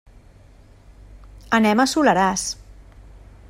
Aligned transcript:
Anem 1.59 1.83
al 1.85 1.91
Soleràs. 1.93 2.47